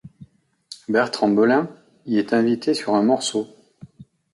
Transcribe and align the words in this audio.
Bertrand 0.89 1.29
Belin 1.29 1.69
y 2.07 2.17
est 2.17 2.33
invité 2.33 2.73
sur 2.73 2.95
un 2.95 3.03
morceau. 3.03 3.55